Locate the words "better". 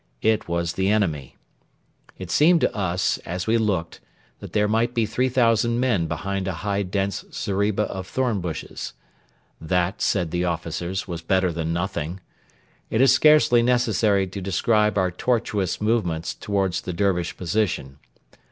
11.21-11.51